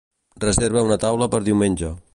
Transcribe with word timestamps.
Reserva 0.43 0.83
una 0.89 0.99
taula 1.05 1.29
per 1.35 1.45
diumenge. 1.51 1.97